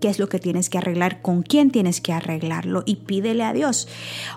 qué 0.00 0.08
es 0.08 0.18
lo 0.18 0.28
que 0.28 0.40
tienes 0.40 0.68
que 0.70 0.78
arreglar, 0.78 1.22
con 1.22 1.42
quién 1.42 1.70
tienes 1.70 2.00
que 2.00 2.12
arreglarlo 2.12 2.82
y 2.84 2.96
pídele 2.96 3.44
a 3.44 3.52
Dios. 3.52 3.86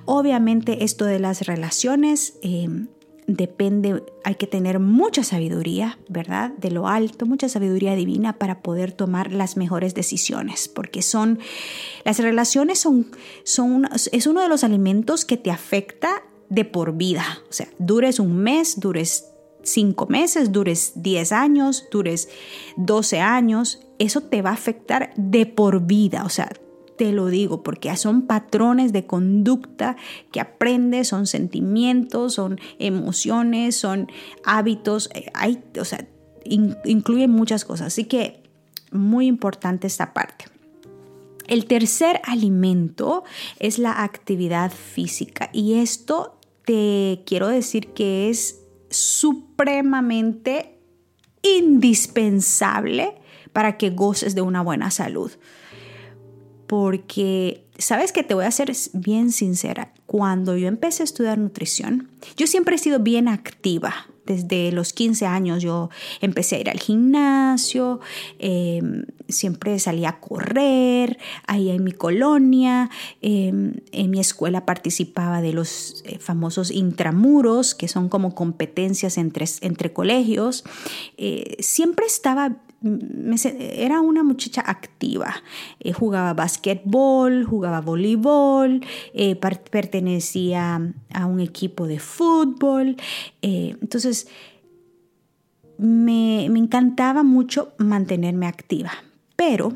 Obviamente 0.05 0.83
esto 0.83 1.05
de 1.05 1.17
las 1.17 1.47
relaciones 1.47 2.37
em, 2.43 2.89
depende, 3.27 4.03
hay 4.23 4.35
que 4.35 4.47
tener 4.47 4.79
mucha 4.79 5.23
sabiduría, 5.23 5.97
¿verdad? 6.09 6.51
De 6.57 6.71
lo 6.71 6.87
alto, 6.87 7.25
mucha 7.25 7.49
sabiduría 7.49 7.95
divina 7.95 8.33
para 8.33 8.61
poder 8.61 8.91
tomar 8.91 9.31
las 9.31 9.57
mejores 9.57 9.95
decisiones, 9.95 10.67
porque 10.67 11.01
son, 11.01 11.39
las 12.03 12.19
relaciones 12.19 12.79
son, 12.79 13.11
es 14.11 14.27
uno 14.27 14.41
de 14.41 14.49
los 14.49 14.63
alimentos 14.63 15.25
que 15.25 15.37
te 15.37 15.51
afecta 15.51 16.23
de 16.49 16.65
por 16.65 16.95
vida, 16.95 17.39
o 17.49 17.53
sea, 17.53 17.67
dures 17.79 18.19
un 18.19 18.37
mes, 18.37 18.79
dures 18.79 19.31
cinco 19.63 20.05
meses, 20.05 20.51
dures 20.51 20.93
diez 20.95 21.31
años, 21.31 21.85
dures 21.91 22.29
doce 22.77 23.19
años, 23.19 23.79
eso 23.97 24.21
te 24.21 24.43
va 24.43 24.51
a 24.51 24.53
afectar 24.53 25.11
de 25.15 25.47
por 25.47 25.81
vida, 25.87 26.23
o 26.23 26.29
sea, 26.29 26.49
te 26.97 27.11
lo 27.11 27.27
digo, 27.27 27.63
porque 27.63 27.95
son 27.97 28.23
patrones 28.23 28.93
de 28.93 29.05
conducta 29.05 29.95
que 30.31 30.39
aprendes, 30.39 31.09
son 31.09 31.27
sentimientos, 31.27 32.33
son 32.33 32.59
emociones, 32.79 33.75
son 33.75 34.11
hábitos, 34.43 35.09
eh, 35.13 35.31
hay, 35.33 35.63
o 35.79 35.85
sea, 35.85 36.07
incluye 36.45 37.27
muchas 37.27 37.65
cosas. 37.65 37.87
Así 37.87 38.05
que 38.05 38.43
muy 38.91 39.27
importante 39.27 39.87
esta 39.87 40.13
parte. 40.13 40.45
El 41.47 41.65
tercer 41.65 42.21
alimento 42.23 43.23
es 43.59 43.77
la 43.77 44.03
actividad 44.03 44.71
física 44.71 45.49
y 45.53 45.73
esto 45.73 46.39
te 46.65 47.21
quiero 47.25 47.47
decir 47.47 47.89
que 47.89 48.29
es 48.29 48.61
supremamente 48.89 50.79
indispensable 51.43 53.15
para 53.53 53.77
que 53.77 53.91
goces 53.91 54.33
de 54.33 54.41
una 54.41 54.61
buena 54.61 54.89
salud 54.89 55.31
porque, 56.67 57.65
sabes 57.77 58.11
que 58.11 58.23
te 58.23 58.33
voy 58.33 58.45
a 58.45 58.51
ser 58.51 58.71
bien 58.93 59.31
sincera, 59.31 59.91
cuando 60.05 60.55
yo 60.57 60.67
empecé 60.67 61.03
a 61.03 61.05
estudiar 61.05 61.37
nutrición, 61.37 62.09
yo 62.37 62.47
siempre 62.47 62.75
he 62.75 62.79
sido 62.79 62.99
bien 62.99 63.27
activa. 63.27 64.07
Desde 64.25 64.71
los 64.71 64.91
15 64.93 65.27
años 65.27 65.61
yo 65.61 65.89
empecé 66.19 66.55
a 66.55 66.59
ir 66.59 66.69
al 66.71 66.79
gimnasio, 66.79 67.99
em, 68.39 69.05
siempre 69.27 69.77
salía 69.77 70.09
a 70.09 70.19
correr 70.19 71.19
ahí 71.45 71.69
en 71.69 71.83
mi 71.83 71.91
colonia, 71.91 72.89
em, 73.21 73.75
en 73.91 74.09
mi 74.09 74.19
escuela 74.19 74.65
participaba 74.65 75.41
de 75.41 75.53
los 75.53 76.01
eh, 76.05 76.17
famosos 76.17 76.71
intramuros, 76.71 77.75
que 77.75 77.87
son 77.87 78.09
como 78.09 78.33
competencias 78.33 79.19
entre, 79.19 79.45
entre 79.61 79.93
colegios. 79.93 80.63
Eh, 81.17 81.57
siempre 81.59 82.07
estaba 82.07 82.57
era 83.59 84.01
una 84.01 84.23
muchacha 84.23 84.61
activa. 84.61 85.35
Eh, 85.79 85.93
jugaba 85.93 86.33
basquetbol, 86.33 87.45
jugaba 87.45 87.81
voleibol, 87.81 88.81
eh, 89.13 89.35
pertenecía 89.35 90.93
a 91.13 91.25
un 91.25 91.39
equipo 91.39 91.87
de 91.87 91.99
fútbol. 91.99 92.95
Eh, 93.41 93.75
entonces, 93.81 94.27
me, 95.77 96.47
me 96.49 96.59
encantaba 96.59 97.23
mucho 97.23 97.73
mantenerme 97.77 98.45
activa. 98.45 98.91
Pero 99.35 99.73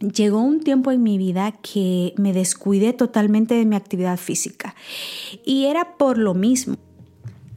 llegó 0.00 0.40
un 0.40 0.60
tiempo 0.60 0.90
en 0.90 1.02
mi 1.02 1.16
vida 1.16 1.52
que 1.52 2.12
me 2.16 2.32
descuidé 2.32 2.92
totalmente 2.92 3.54
de 3.54 3.64
mi 3.64 3.76
actividad 3.76 4.18
física. 4.18 4.74
Y 5.44 5.66
era 5.66 5.96
por 5.96 6.18
lo 6.18 6.34
mismo 6.34 6.76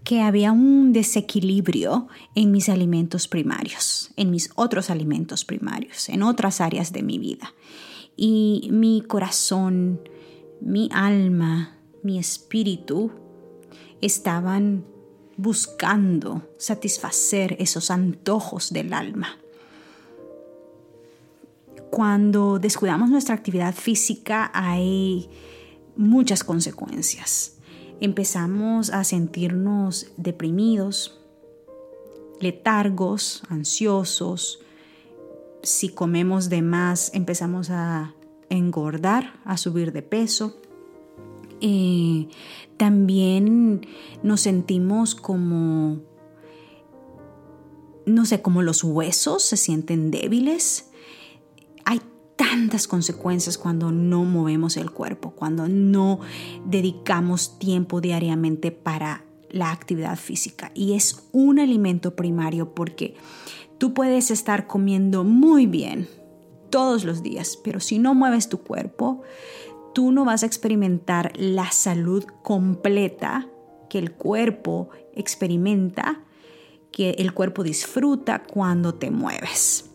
que 0.09 0.23
había 0.23 0.51
un 0.51 0.91
desequilibrio 0.91 2.07
en 2.33 2.49
mis 2.49 2.67
alimentos 2.67 3.27
primarios, 3.27 4.09
en 4.15 4.31
mis 4.31 4.49
otros 4.55 4.89
alimentos 4.89 5.45
primarios, 5.45 6.09
en 6.09 6.23
otras 6.23 6.61
áreas 6.61 6.91
de 6.91 7.03
mi 7.03 7.19
vida. 7.19 7.53
Y 8.17 8.69
mi 8.71 9.03
corazón, 9.07 10.01
mi 10.61 10.89
alma, 10.91 11.77
mi 12.01 12.17
espíritu 12.17 13.11
estaban 14.01 14.83
buscando 15.37 16.41
satisfacer 16.57 17.55
esos 17.59 17.91
antojos 17.91 18.73
del 18.73 18.93
alma. 18.93 19.37
Cuando 21.91 22.57
descuidamos 22.57 23.11
nuestra 23.11 23.35
actividad 23.35 23.75
física 23.75 24.49
hay 24.55 25.29
muchas 25.95 26.43
consecuencias 26.43 27.58
empezamos 28.01 28.89
a 28.91 29.03
sentirnos 29.03 30.07
deprimidos, 30.17 31.19
letargos, 32.39 33.43
ansiosos. 33.49 34.59
Si 35.61 35.89
comemos 35.89 36.49
de 36.49 36.61
más, 36.61 37.11
empezamos 37.13 37.69
a 37.69 38.15
engordar, 38.49 39.39
a 39.45 39.57
subir 39.57 39.91
de 39.91 40.01
peso. 40.01 40.57
Eh, 41.61 42.27
también 42.77 43.85
nos 44.23 44.41
sentimos 44.41 45.13
como, 45.15 45.99
no 48.05 48.25
sé, 48.25 48.41
como 48.41 48.61
los 48.61 48.83
huesos 48.83 49.43
se 49.43 49.57
sienten 49.57 50.09
débiles 50.11 50.88
tantas 52.39 52.87
consecuencias 52.87 53.57
cuando 53.57 53.91
no 53.91 54.23
movemos 54.23 54.77
el 54.77 54.91
cuerpo, 54.91 55.31
cuando 55.31 55.67
no 55.67 56.21
dedicamos 56.65 57.59
tiempo 57.59 57.99
diariamente 57.99 58.71
para 58.71 59.25
la 59.49 59.71
actividad 59.71 60.15
física. 60.17 60.71
Y 60.73 60.93
es 60.93 61.27
un 61.33 61.59
alimento 61.59 62.15
primario 62.15 62.73
porque 62.73 63.15
tú 63.77 63.93
puedes 63.93 64.31
estar 64.31 64.67
comiendo 64.67 65.25
muy 65.25 65.65
bien 65.65 66.07
todos 66.69 67.03
los 67.03 67.23
días, 67.23 67.59
pero 67.61 67.81
si 67.81 67.99
no 67.99 68.15
mueves 68.15 68.47
tu 68.47 68.59
cuerpo, 68.59 69.21
tú 69.93 70.13
no 70.13 70.23
vas 70.23 70.43
a 70.43 70.45
experimentar 70.45 71.33
la 71.35 71.69
salud 71.73 72.23
completa 72.41 73.49
que 73.89 73.99
el 73.99 74.13
cuerpo 74.13 74.91
experimenta, 75.13 76.21
que 76.93 77.09
el 77.17 77.33
cuerpo 77.33 77.63
disfruta 77.63 78.43
cuando 78.43 78.95
te 78.95 79.11
mueves. 79.11 79.89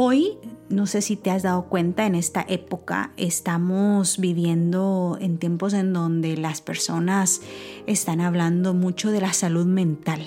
Hoy, 0.00 0.38
no 0.68 0.86
sé 0.86 1.02
si 1.02 1.16
te 1.16 1.32
has 1.32 1.42
dado 1.42 1.64
cuenta, 1.64 2.06
en 2.06 2.14
esta 2.14 2.46
época 2.48 3.10
estamos 3.16 4.18
viviendo 4.18 5.18
en 5.20 5.38
tiempos 5.38 5.74
en 5.74 5.92
donde 5.92 6.36
las 6.36 6.60
personas 6.60 7.40
están 7.88 8.20
hablando 8.20 8.74
mucho 8.74 9.10
de 9.10 9.20
la 9.20 9.32
salud 9.32 9.66
mental 9.66 10.22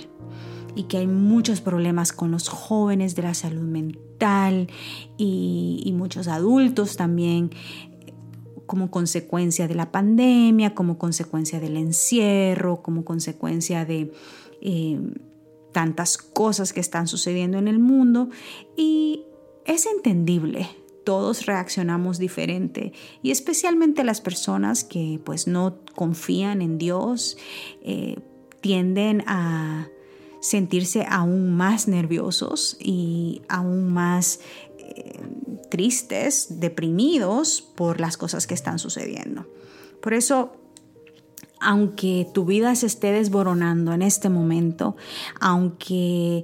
y 0.76 0.84
que 0.84 0.98
hay 0.98 1.08
muchos 1.08 1.62
problemas 1.62 2.12
con 2.12 2.32
los 2.32 2.50
jóvenes 2.50 3.16
de 3.16 3.22
la 3.22 3.34
salud 3.34 3.62
mental 3.62 4.68
y, 5.16 5.90
muchos 5.96 6.28
adultos 6.28 6.98
también 6.98 7.52
como 8.66 8.92
consecuencia 8.92 9.70
de 9.70 9.76
la 9.76 9.90
pandemia, 9.90 10.76
como 10.76 10.98
consecuencia 10.98 11.62
del 11.62 11.78
encierro, 11.78 12.82
como 12.82 13.06
consecuencia 13.06 13.86
de... 13.86 14.12
Eh, 14.60 15.00
tantas 15.72 16.18
cosas 16.18 16.74
que 16.74 16.82
están 16.82 17.08
sucediendo 17.08 17.58
en 17.58 17.70
el 17.70 17.80
mundo. 17.80 18.28
Y 18.76 19.24
es 19.66 19.86
entendible, 19.86 20.70
todos 21.04 21.46
reaccionamos 21.46 22.20
diferente 22.20 22.94
y 23.22 23.32
especialmente 23.32 24.04
las 24.04 24.22
personas 24.22 24.84
que 24.84 25.20
pues 25.24 25.48
no 25.48 25.80
confían 25.96 26.62
en 26.62 26.78
Dios 26.78 27.38
eh, 27.84 28.18
tienden 28.62 29.24
a 29.28 29.88
sentirse 30.42 31.06
aún 31.10 31.56
más 31.56 31.88
nerviosos 31.88 32.78
y 32.80 33.42
aún 33.48 33.92
más 33.92 34.40
eh, 34.80 35.20
tristes, 35.70 36.60
deprimidos 36.60 37.62
por 37.62 38.00
las 38.00 38.18
cosas 38.18 38.48
que 38.48 38.54
están 38.54 38.80
sucediendo. 38.80 39.48
Por 40.02 40.14
eso 40.14 40.54
aunque 41.62 42.28
tu 42.34 42.44
vida 42.44 42.74
se 42.76 42.88
esté 42.88 43.12
desboronando 43.12 43.94
en 43.94 44.02
este 44.02 44.30
momento, 44.30 44.96
aunque 45.40 46.44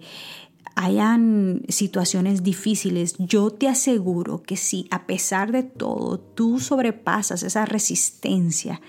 hayan 0.77 1.63
situaciones 1.69 2.43
difíciles, 2.43 3.15
yo 3.17 3.49
te 3.49 3.67
aseguro 3.67 4.43
que 4.43 4.57
si 4.57 4.87
a 4.91 5.07
pesar 5.07 5.51
de 5.51 5.63
todo 5.63 6.19
tú 6.19 6.59
sobrepasas 6.59 7.41
esa 7.41 7.65
resistencia 7.65 8.79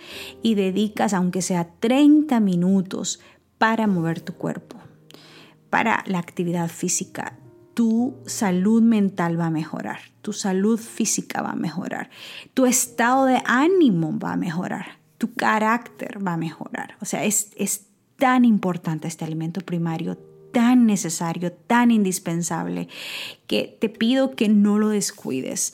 y 0.42 0.54
dedicas 0.54 1.14
aunque 1.14 1.40
sea 1.40 1.70
30 1.80 2.40
minutos 2.40 3.20
para 3.56 3.86
mover 3.86 4.20
tu 4.20 4.34
cuerpo, 4.34 4.76
para 5.70 6.04
la 6.06 6.18
actividad 6.18 6.68
física, 6.68 7.38
tu 7.72 8.16
salud 8.26 8.82
mental 8.82 9.40
va 9.40 9.46
a 9.46 9.50
mejorar, 9.50 10.00
tu 10.20 10.34
salud 10.34 10.78
física 10.78 11.40
va 11.40 11.52
a 11.52 11.56
mejorar, 11.56 12.10
tu 12.52 12.66
estado 12.66 13.24
de 13.24 13.40
ánimo 13.46 14.18
va 14.18 14.34
a 14.34 14.36
mejorar, 14.36 14.98
tu 15.16 15.32
carácter 15.32 16.18
va 16.24 16.34
a 16.34 16.36
mejorar. 16.36 16.98
O 17.00 17.06
sea, 17.06 17.24
es, 17.24 17.50
es 17.56 17.86
tan 18.18 18.44
importante 18.44 19.08
este 19.08 19.24
alimento 19.24 19.62
primario, 19.62 20.18
tan 20.58 20.86
necesario, 20.86 21.52
tan 21.52 21.92
indispensable, 21.92 22.88
que 23.46 23.76
te 23.80 23.88
pido 23.88 24.32
que 24.32 24.48
no 24.48 24.76
lo 24.76 24.88
descuides. 24.88 25.72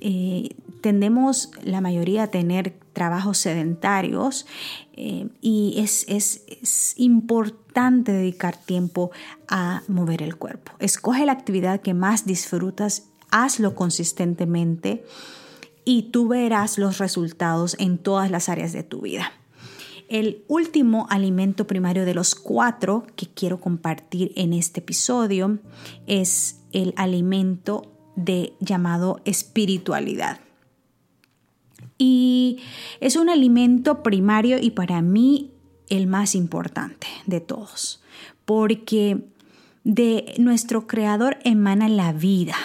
Eh, 0.00 0.56
tendemos 0.80 1.50
la 1.62 1.82
mayoría 1.82 2.22
a 2.22 2.26
tener 2.28 2.72
trabajos 2.94 3.36
sedentarios 3.36 4.46
eh, 4.94 5.28
y 5.42 5.74
es, 5.76 6.06
es, 6.08 6.44
es, 6.48 6.94
importante 6.96 8.10
dedicar 8.10 8.56
tiempo 8.56 9.10
a 9.48 9.82
mover 9.86 10.22
el 10.22 10.36
cuerpo. 10.36 10.72
Escoge 10.78 11.26
la 11.26 11.32
actividad 11.32 11.82
que 11.82 11.92
más 11.92 12.24
disfrutas, 12.24 13.10
hazlo 13.30 13.74
consistentemente 13.74 15.04
y 15.84 16.04
tú 16.04 16.26
verás 16.26 16.78
los 16.78 16.96
resultados 16.96 17.76
en 17.78 17.98
todas 17.98 18.30
las 18.30 18.48
áreas 18.48 18.72
de 18.72 18.82
tu 18.82 19.02
vida. 19.02 19.30
El 20.08 20.44
último 20.48 21.06
alimento 21.10 21.66
primario 21.66 22.04
de 22.04 22.14
los 22.14 22.34
cuatro 22.34 23.06
que 23.16 23.26
quiero 23.26 23.60
compartir 23.60 24.32
en 24.36 24.52
este 24.52 24.80
episodio 24.80 25.58
es 26.06 26.60
el 26.72 26.92
alimento 26.96 27.92
de 28.16 28.54
llamado 28.60 29.20
espiritualidad. 29.24 30.40
Y 31.98 32.58
es 33.00 33.16
un 33.16 33.28
alimento 33.28 34.02
primario 34.02 34.58
y 34.60 34.70
para 34.70 35.02
mí 35.02 35.52
el 35.88 36.06
más 36.06 36.34
importante 36.34 37.06
de 37.26 37.40
todos, 37.40 38.02
porque 38.44 39.24
de 39.84 40.34
nuestro 40.38 40.86
creador 40.86 41.38
emana 41.44 41.88
la 41.88 42.12
vida 42.12 42.56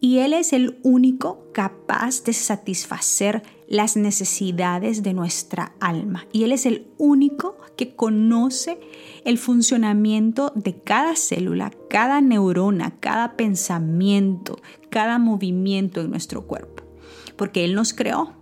y 0.00 0.18
Él 0.18 0.34
es 0.34 0.52
el 0.52 0.78
único 0.82 1.50
capaz 1.52 2.22
de 2.24 2.32
satisfacer 2.32 3.42
las 3.68 3.96
necesidades 3.96 5.02
de 5.02 5.12
nuestra 5.12 5.74
alma. 5.80 6.26
Y 6.32 6.44
Él 6.44 6.52
es 6.52 6.66
el 6.66 6.86
único 6.98 7.56
que 7.76 7.94
conoce 7.94 8.78
el 9.24 9.38
funcionamiento 9.38 10.52
de 10.54 10.80
cada 10.80 11.16
célula, 11.16 11.72
cada 11.90 12.20
neurona, 12.20 12.98
cada 13.00 13.36
pensamiento, 13.36 14.60
cada 14.88 15.18
movimiento 15.18 16.00
en 16.00 16.10
nuestro 16.10 16.46
cuerpo. 16.46 16.84
Porque 17.36 17.64
Él 17.64 17.74
nos 17.74 17.92
creó. 17.92 18.34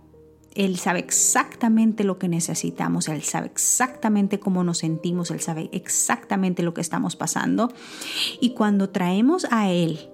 Él 0.53 0.77
sabe 0.77 0.99
exactamente 0.99 2.05
lo 2.05 2.17
que 2.17 2.29
necesitamos, 2.29 3.09
Él 3.09 3.23
sabe 3.23 3.47
exactamente 3.47 4.39
cómo 4.39 4.63
nos 4.63 4.77
sentimos, 4.77 5.29
Él 5.29 5.41
sabe 5.41 5.69
exactamente 5.73 6.63
lo 6.63 6.73
que 6.73 6.79
estamos 6.79 7.17
pasando. 7.17 7.73
Y 8.39 8.51
cuando 8.51 8.89
traemos 8.89 9.45
a 9.51 9.69
Él 9.69 10.09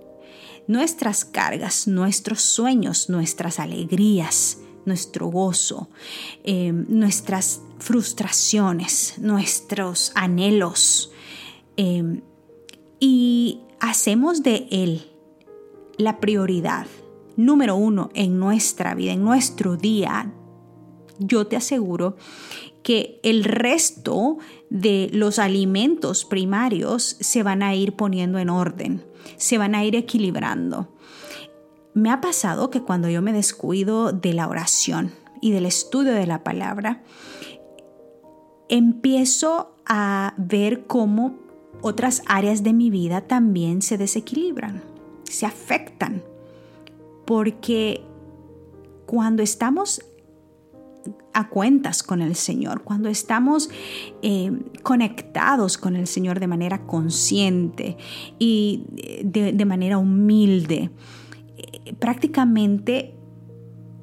nuestras 0.65 1.26
cargas, 1.26 1.88
nuestros 1.88 2.41
sueños, 2.41 3.08
nuestras 3.08 3.60
alegrías, 3.60 4.58
nuestro 4.86 5.28
gozo, 5.28 5.89
em, 6.44 6.86
nuestras 6.89 7.62
frustraciones, 7.80 9.15
nuestros 9.17 10.12
anhelos. 10.15 11.12
Em, 11.78 12.22
y 13.00 13.62
hacemos 13.80 14.44
de 14.44 14.67
Él 14.72 15.04
la 15.98 16.20
prioridad 16.20 16.88
número 17.36 17.76
uno 17.76 18.10
en 18.13 18.39
nuestra 18.39 18.94
vida, 18.96 19.13
en 19.13 19.24
nuestro 19.24 19.78
día, 19.78 20.32
yo 21.20 21.48
te 21.48 21.56
aseguro 21.56 22.15
que 22.84 23.20
el 23.24 23.44
resto 23.44 24.38
de 24.70 25.10
los 25.13 25.39
alimentos 25.39 26.26
primarios 26.26 27.17
se 27.20 27.44
van 27.44 27.62
a 27.63 27.76
ir 27.76 27.94
poniendo 27.94 28.39
en 28.39 28.50
orden, 28.50 29.04
se 29.38 29.58
van 29.58 29.76
a 29.76 29.86
ir 29.86 29.96
equilibrando. 29.96 30.88
Me 31.93 32.10
ha 32.10 32.21
pasado 32.21 32.69
que 32.69 32.82
cuando 32.82 33.10
yo 33.10 33.21
me 33.21 33.34
descuido 33.34 34.12
de 34.12 34.34
la 34.34 34.47
oración 34.47 35.12
y 35.41 35.51
del 35.51 35.65
estudio 35.65 36.13
de 36.13 36.27
la 36.27 36.43
palabra, 36.43 37.04
empiezo 38.69 39.75
a 39.86 40.34
ver 40.38 40.86
cómo 40.88 41.36
otras 41.82 42.23
áreas 42.27 42.63
de 42.63 42.73
mi 42.73 42.89
vida 42.89 43.21
también 43.21 43.82
se 43.82 43.97
desequilibran, 43.97 44.82
se 45.23 45.45
afectan, 45.45 46.23
porque 47.25 48.04
cuando 49.06 49.43
estamos 49.43 50.01
a 51.34 51.49
cuentas 51.49 52.04
con 52.04 52.21
el 52.21 52.36
Señor, 52.36 52.84
cuando 52.84 53.10
estamos 53.10 53.69
eh, 54.21 54.51
conectados 54.84 55.77
con 55.77 55.95
el 55.95 56.08
Señor 56.08 56.39
de 56.39 56.47
manera 56.47 56.86
consciente 56.86 57.97
y 58.38 58.86
de, 59.23 59.65
manera 59.65 59.97
humilde, 59.97 60.75
eh, 60.75 60.89
prácticamente 62.00 63.15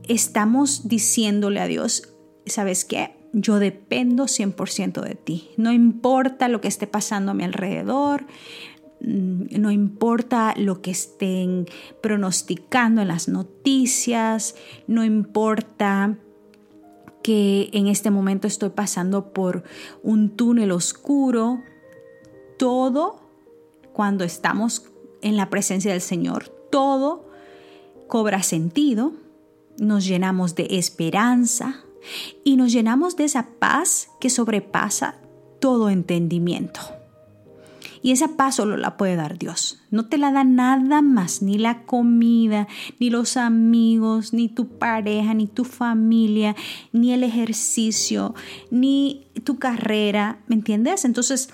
estamos 0.09 0.89
diciéndole 0.89 1.61
a 1.61 1.67
Dios, 1.67 2.15
¿sabes 2.47 2.85
qué? 2.85 3.15
Yo 3.33 3.59
dependo 3.59 4.25
100% 4.25 5.03
de 5.03 5.15
ti. 5.15 5.51
No 5.57 5.73
importa 5.73 6.49
lo 6.49 6.61
que 6.61 6.69
esté 6.69 6.87
pasando 6.87 7.33
a 7.33 7.35
mi 7.35 7.45
alrededor, 7.45 8.25
mm, 9.01 9.61
no 9.61 9.71
importa 9.71 10.55
lo 10.57 10.81
que 10.81 10.91
estén 10.91 11.67
pronosticando 12.03 13.03
en 13.03 13.09
las 13.09 13.29
noticias, 13.29 14.57
no 14.87 15.05
importa 15.05 16.17
que 17.23 17.69
en 17.73 17.89
este 17.89 18.11
momento 18.11 18.47
estoy 18.47 18.71
pasando 18.71 19.33
por 19.33 19.63
un 20.03 20.31
túnel 20.31 20.71
oscuro. 20.71 21.63
Todo, 22.59 23.21
cuando 23.93 24.25
estamos 24.25 24.87
en 25.21 25.37
la 25.37 25.51
presencia 25.51 25.93
del 25.93 26.01
Señor, 26.01 26.49
todo 26.71 27.28
cobra 28.09 28.43
sentido, 28.43 29.13
nos 29.79 30.05
llenamos 30.07 30.55
de 30.55 30.67
esperanza 30.71 31.85
y 32.45 32.57
nos 32.57 32.73
llenamos 32.73 33.17
de 33.17 33.25
esa 33.25 33.49
paz 33.59 34.11
que 34.21 34.31
sobrepasa 34.31 35.17
todo 35.61 35.91
entendimiento. 35.91 36.81
Y 38.01 38.13
esa 38.13 38.37
paz 38.37 38.57
solo 38.57 38.77
la 38.77 38.97
puede 38.97 39.17
dar 39.17 39.39
Dios. 39.39 39.81
No 39.91 40.07
te 40.07 40.19
la 40.19 40.31
da 40.31 40.45
nada 40.45 41.03
más, 41.03 41.43
ni 41.43 41.59
la 41.59 41.85
comida, 41.85 42.69
ni 43.01 43.11
los 43.11 43.37
amigos, 43.37 44.33
ni 44.33 44.49
tu 44.49 44.69
pareja, 44.69 45.35
ni 45.35 45.49
tu 45.49 45.65
familia, 45.65 46.55
ni 46.93 47.13
el 47.13 47.25
ejercicio, 47.25 48.35
ni 48.71 49.27
tu 49.45 49.59
carrera. 49.59 50.41
¿Me 50.47 50.55
entiendes? 50.55 51.05
Entonces, 51.05 51.51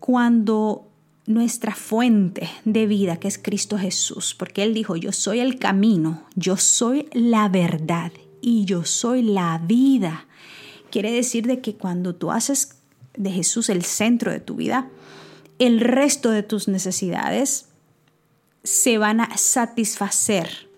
cuando 0.00 0.93
nuestra 1.26 1.74
fuente 1.74 2.50
de 2.64 2.86
vida, 2.86 3.16
que 3.16 3.28
es 3.28 3.38
Cristo 3.38 3.78
Jesús, 3.78 4.34
porque 4.34 4.62
Él 4.62 4.74
dijo, 4.74 4.96
yo 4.96 5.12
soy 5.12 5.40
el 5.40 5.58
camino, 5.58 6.24
yo 6.34 6.56
soy 6.56 7.08
la 7.12 7.48
verdad 7.48 8.12
y 8.40 8.64
yo 8.66 8.84
soy 8.84 9.22
la 9.22 9.58
vida. 9.58 10.26
Quiere 10.90 11.10
decir 11.10 11.46
de 11.46 11.60
que 11.60 11.74
cuando 11.76 12.14
tú 12.14 12.30
haces 12.30 12.76
de 13.16 13.30
Jesús 13.30 13.68
el 13.68 13.84
centro 13.84 14.30
de 14.30 14.40
tu 14.40 14.56
vida, 14.56 14.90
el 15.58 15.80
resto 15.80 16.30
de 16.30 16.42
tus 16.42 16.68
necesidades 16.68 17.68
se 18.62 18.98
van 18.98 19.20
a 19.20 19.36
satisfacer. 19.36 20.68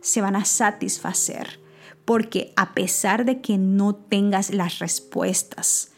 Se 0.00 0.20
van 0.20 0.36
a 0.36 0.44
satisfacer. 0.44 1.60
Porque 2.04 2.52
a 2.56 2.74
pesar 2.74 3.24
de 3.24 3.40
que 3.40 3.58
no 3.58 3.94
tengas 3.94 4.50
las 4.50 4.78
respuestas 4.78 5.90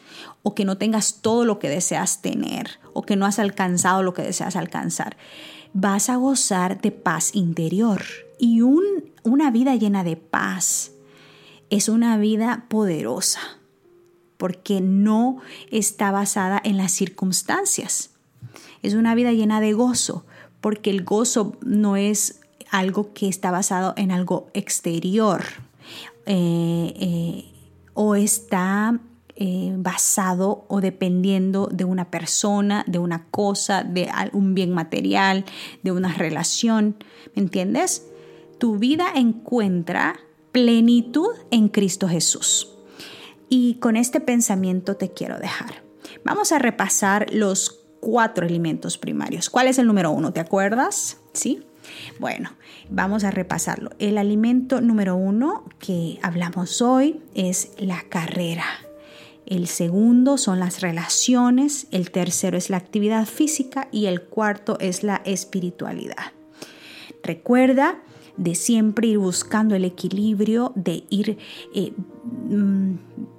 o 0.48 0.54
que 0.54 0.64
no 0.64 0.78
tengas 0.78 1.20
todo 1.20 1.44
lo 1.44 1.58
que 1.58 1.68
deseas 1.68 2.22
tener 2.22 2.80
o 2.94 3.02
que 3.02 3.16
no 3.16 3.26
has 3.26 3.38
alcanzado 3.38 4.02
lo 4.02 4.14
que 4.14 4.22
deseas 4.22 4.56
alcanzar, 4.56 5.18
vas 5.74 6.08
a 6.08 6.16
gozar 6.16 6.80
de 6.80 6.90
paz 6.90 7.34
interior. 7.34 8.02
Y 8.38 8.62
una 8.62 9.50
vida 9.50 9.76
llena 9.76 10.04
de 10.04 10.16
paz 10.16 10.92
es 11.68 11.90
una 11.90 12.16
vida 12.16 12.64
poderosa 12.70 13.40
porque 14.38 14.80
no 14.80 15.36
está 15.70 16.12
basada 16.12 16.58
en 16.64 16.78
las 16.78 16.92
circunstancias. 16.92 18.12
Es 18.82 18.94
una 18.94 19.14
vida 19.14 19.32
llena 19.32 19.60
de 19.60 19.74
gozo, 19.74 20.24
porque 20.62 20.88
el 20.88 21.04
gozo 21.04 21.58
no 21.60 21.96
es 21.96 22.40
algo 22.70 23.12
que 23.12 23.28
está 23.28 23.50
basado 23.50 23.92
en 23.98 24.12
algo 24.12 24.48
exterior 24.54 25.44
eh, 26.24 26.94
eh, 26.96 27.44
o 27.92 28.14
está 28.14 28.98
eh, 29.40 29.72
basado 29.76 30.64
o 30.66 30.80
dependiendo 30.80 31.68
de 31.72 31.84
una 31.84 32.10
persona, 32.10 32.82
de 32.88 32.98
una 32.98 33.26
cosa, 33.30 33.84
de 33.84 34.10
un 34.32 34.52
bien 34.54 34.72
material, 34.72 35.44
de 35.84 35.92
una 35.92 36.12
relación. 36.12 36.96
¿Me 37.36 37.42
entiendes? 37.42 38.08
Tu 38.58 38.78
vida 38.78 39.12
encuentra 39.14 40.18
plenitud 40.50 41.30
en 41.52 41.68
Cristo 41.68 42.08
Jesús. 42.08 42.74
Y 43.48 43.74
con 43.74 43.94
este 43.96 44.18
pensamiento 44.18 44.96
te 44.96 45.12
quiero 45.12 45.38
dejar. 45.38 45.84
Vamos 46.24 46.50
a 46.50 46.58
repasar 46.58 47.32
los 47.32 47.84
cuatro 48.00 48.44
alimentos 48.44 48.98
primarios. 48.98 49.50
¿Cuál 49.50 49.68
es 49.68 49.78
el 49.78 49.86
número 49.86 50.10
uno? 50.10 50.32
¿Te 50.32 50.40
acuerdas? 50.40 51.18
Sí. 51.32 51.64
Bueno, 52.18 52.50
vamos 52.90 53.22
a 53.22 53.30
repasarlo. 53.30 53.90
El 54.00 54.18
alimento 54.18 54.80
número 54.80 55.14
uno 55.14 55.62
que 55.78 56.18
hablamos 56.22 56.82
hoy 56.82 57.22
es 57.34 57.70
la 57.78 58.02
carrera. 58.08 58.64
El 59.48 59.66
segundo 59.66 60.36
son 60.36 60.60
las 60.60 60.82
relaciones, 60.82 61.86
el 61.90 62.10
tercero 62.10 62.58
es 62.58 62.68
la 62.68 62.76
actividad 62.76 63.24
física 63.24 63.88
y 63.90 64.04
el 64.04 64.20
cuarto 64.20 64.78
es 64.78 65.02
la 65.02 65.22
espiritualidad. 65.24 66.32
Recuerda 67.22 68.02
de 68.36 68.54
siempre 68.54 69.06
ir 69.06 69.16
buscando 69.16 69.74
el 69.74 69.86
equilibrio, 69.86 70.72
de 70.74 71.04
ir 71.08 71.38
eh, 71.74 71.94
mm, 72.50 72.96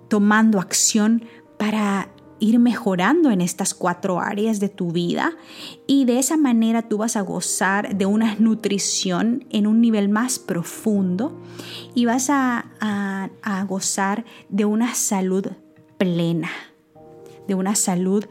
tomando 0.08 0.60
acción 0.60 1.26
para 1.60 2.10
ir 2.40 2.58
mejorando 2.58 3.30
en 3.30 3.42
estas 3.42 3.76
cuatro 3.76 4.20
áreas 4.20 4.60
de 4.60 4.70
tu 4.70 4.92
vida 4.92 5.34
y 5.86 6.06
de 6.06 6.18
esa 6.18 6.38
manera 6.38 6.90
tú 6.90 6.98
vas 6.98 7.18
a 7.18 7.22
gozar 7.22 7.96
de 7.96 8.08
una 8.08 8.34
nutrición 8.40 9.46
en 9.52 9.68
un 9.68 9.80
nivel 9.80 10.10
más 10.10 10.40
profundo 10.40 11.40
y 11.94 12.06
vas 12.06 12.30
a, 12.32 12.66
gozar 13.68 14.26
de 14.50 14.66
una 14.66 14.96
salud 14.96 15.48
plena, 16.00 16.50
de 17.48 17.54
una 17.54 17.76
salud 17.76 18.26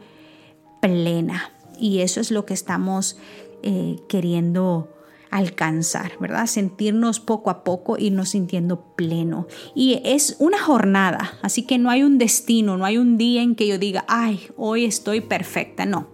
plena. 0.81 1.53
Y 1.79 1.99
eso 1.99 2.19
es 2.19 2.31
lo 2.31 2.45
que 2.45 2.53
estamos 2.53 3.17
eh, 3.63 3.95
queriendo 4.09 4.89
alcanzar, 5.31 6.13
¿verdad? 6.19 6.47
Sentirnos 6.47 7.19
poco 7.19 7.49
a 7.51 7.63
poco, 7.63 7.97
irnos 7.97 8.29
sintiendo 8.29 8.95
pleno. 8.95 9.47
Y 9.75 10.01
es 10.03 10.35
una 10.39 10.59
jornada, 10.59 11.37
así 11.41 11.63
que 11.63 11.77
no 11.77 11.89
hay 11.89 12.03
un 12.03 12.17
destino, 12.17 12.77
no 12.77 12.85
hay 12.85 12.97
un 12.97 13.17
día 13.17 13.41
en 13.41 13.55
que 13.55 13.67
yo 13.67 13.77
diga, 13.77 14.05
ay, 14.07 14.47
hoy 14.57 14.85
estoy 14.85 15.21
perfecta. 15.21 15.85
No, 15.85 16.07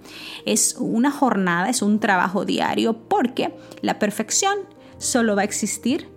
es 0.46 0.76
una 0.78 1.12
jornada, 1.12 1.70
es 1.70 1.82
un 1.82 2.00
trabajo 2.00 2.46
diario, 2.46 3.08
porque 3.08 3.56
la 3.82 3.98
perfección 3.98 4.58
solo 4.98 5.36
va 5.36 5.42
a 5.44 5.46
existir 5.46 6.15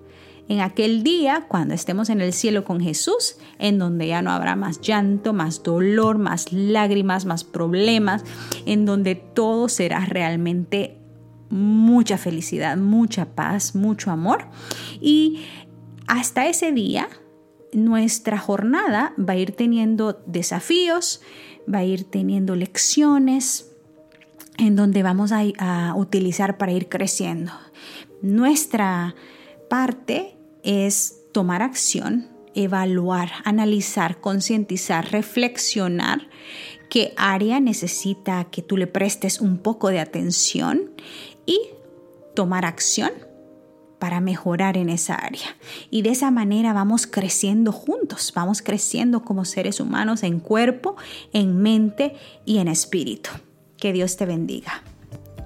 en 0.49 0.61
aquel 0.61 1.03
día 1.03 1.45
cuando 1.49 1.75
estemos 1.75 2.09
en 2.11 2.21
el 2.21 2.33
cielo 2.33 2.65
con 2.65 2.81
Jesús, 2.81 3.37
en 3.59 3.79
donde 3.79 4.09
ya 4.09 4.23
no 4.23 4.31
habrá 4.31 4.57
más 4.57 4.81
llanto, 4.81 5.33
más 5.33 5.63
dolor, 5.63 6.19
más 6.19 6.53
lágrimas, 6.53 7.27
más 7.27 7.45
problemas, 7.45 8.25
en 8.67 8.87
donde 8.87 9.15
todo 9.15 9.69
será 9.69 10.07
realmente 10.07 10.97
mucha 11.51 12.19
felicidad, 12.19 12.77
mucha 12.77 13.27
paz, 13.27 13.75
mucho 13.75 14.11
amor. 14.11 14.47
Y 15.01 15.45
hasta 16.07 16.47
ese 16.47 16.73
día, 16.73 17.09
nuestra 17.73 18.39
jornada 18.39 19.13
va 19.19 19.35
a 19.35 19.37
ir 19.37 19.53
teniendo 19.53 20.23
desafíos, 20.27 21.21
va 21.73 21.79
a 21.79 21.85
ir 21.85 22.05
teniendo 22.05 22.55
lecciones 22.57 23.71
en 24.57 24.75
donde 24.75 25.03
vamos 25.03 25.33
a, 25.33 25.95
utilizar 25.95 26.59
para 26.59 26.73
ir 26.73 26.89
creciendo. 26.89 27.53
Nuestra 28.23 29.15
parte 29.71 30.38
es 30.69 31.23
tomar 31.33 31.63
acción, 31.63 32.29
evaluar, 32.55 33.31
analizar, 33.45 34.21
concientizar, 34.21 35.11
reflexionar 35.11 36.29
qué 36.91 37.15
área 37.17 37.59
necesita 37.59 38.45
que 38.45 38.61
tú 38.61 38.77
le 38.77 38.87
prestes 38.87 39.41
un 39.41 39.57
poco 39.57 39.89
de 39.89 39.99
atención 39.99 40.91
y 41.47 41.59
tomar 42.35 42.67
acción 42.67 43.13
para 43.99 44.21
mejorar 44.21 44.77
en 44.77 44.91
esa 44.91 45.15
área. 45.15 45.57
Y 45.89 46.03
de 46.03 46.11
esa 46.11 46.31
manera 46.31 46.75
vamos 46.75 47.07
creciendo 47.07 47.73
juntos, 47.73 48.31
vamos 48.35 48.61
creciendo 48.61 49.23
como 49.23 49.47
seres 49.47 49.81
humanos 49.81 50.23
en 50.23 50.39
cuerpo, 50.39 50.97
en 51.33 51.63
mente 51.63 52.15
y 52.45 52.59
en 52.59 52.69
espíritu. 52.69 53.31
Que 53.79 53.95
Dios 53.95 54.19
te 54.19 54.27
bendiga. 54.27 54.83